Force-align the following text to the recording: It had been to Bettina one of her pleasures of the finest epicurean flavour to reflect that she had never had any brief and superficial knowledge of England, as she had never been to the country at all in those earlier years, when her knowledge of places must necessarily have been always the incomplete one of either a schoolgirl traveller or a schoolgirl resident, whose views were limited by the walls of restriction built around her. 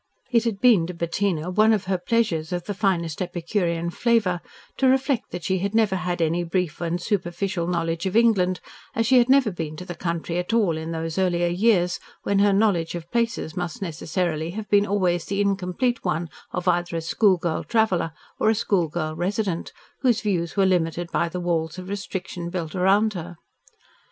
It 0.31 0.45
had 0.45 0.59
been 0.59 0.87
to 0.87 0.95
Bettina 0.95 1.51
one 1.51 1.71
of 1.71 1.83
her 1.85 1.99
pleasures 1.99 2.51
of 2.51 2.63
the 2.63 2.73
finest 2.73 3.21
epicurean 3.21 3.91
flavour 3.91 4.41
to 4.77 4.87
reflect 4.87 5.29
that 5.29 5.43
she 5.43 5.59
had 5.59 5.75
never 5.75 5.95
had 5.95 6.23
any 6.23 6.43
brief 6.43 6.81
and 6.81 6.99
superficial 6.99 7.67
knowledge 7.67 8.07
of 8.07 8.15
England, 8.17 8.61
as 8.95 9.05
she 9.05 9.19
had 9.19 9.29
never 9.29 9.51
been 9.51 9.77
to 9.77 9.85
the 9.85 9.93
country 9.93 10.39
at 10.39 10.53
all 10.53 10.75
in 10.75 10.89
those 10.89 11.19
earlier 11.19 11.49
years, 11.49 11.99
when 12.23 12.39
her 12.39 12.51
knowledge 12.51 12.95
of 12.95 13.11
places 13.11 13.55
must 13.55 13.79
necessarily 13.83 14.49
have 14.49 14.67
been 14.71 14.87
always 14.87 15.25
the 15.25 15.39
incomplete 15.39 16.03
one 16.03 16.31
of 16.49 16.67
either 16.67 16.97
a 16.97 17.01
schoolgirl 17.01 17.63
traveller 17.65 18.11
or 18.39 18.49
a 18.49 18.55
schoolgirl 18.55 19.15
resident, 19.15 19.71
whose 19.99 20.21
views 20.21 20.57
were 20.57 20.65
limited 20.65 21.11
by 21.11 21.29
the 21.29 21.39
walls 21.39 21.77
of 21.77 21.87
restriction 21.89 22.49
built 22.49 22.73
around 22.73 23.13
her. 23.13 23.37